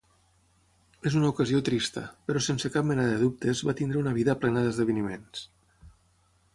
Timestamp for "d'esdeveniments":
4.69-5.49